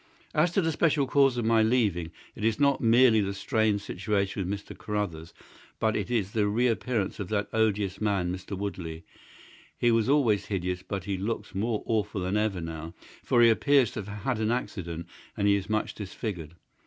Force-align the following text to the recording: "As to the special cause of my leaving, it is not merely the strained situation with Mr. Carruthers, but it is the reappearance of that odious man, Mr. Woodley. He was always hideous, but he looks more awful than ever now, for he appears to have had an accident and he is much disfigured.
"As 0.33 0.49
to 0.53 0.63
the 0.63 0.71
special 0.71 1.05
cause 1.05 1.37
of 1.37 1.45
my 1.45 1.61
leaving, 1.61 2.11
it 2.33 2.43
is 2.43 2.59
not 2.59 2.81
merely 2.81 3.21
the 3.21 3.35
strained 3.35 3.81
situation 3.81 4.49
with 4.49 4.65
Mr. 4.65 4.75
Carruthers, 4.75 5.31
but 5.79 5.95
it 5.95 6.09
is 6.09 6.31
the 6.31 6.47
reappearance 6.47 7.19
of 7.19 7.29
that 7.29 7.47
odious 7.53 8.01
man, 8.01 8.33
Mr. 8.33 8.57
Woodley. 8.57 9.03
He 9.77 9.91
was 9.91 10.09
always 10.09 10.47
hideous, 10.47 10.81
but 10.81 11.03
he 11.03 11.17
looks 11.19 11.53
more 11.53 11.83
awful 11.85 12.21
than 12.21 12.35
ever 12.35 12.61
now, 12.61 12.95
for 13.21 13.43
he 13.43 13.49
appears 13.51 13.91
to 13.91 14.01
have 14.01 14.23
had 14.23 14.39
an 14.39 14.49
accident 14.49 15.05
and 15.37 15.47
he 15.47 15.53
is 15.55 15.69
much 15.69 15.93
disfigured. 15.93 16.55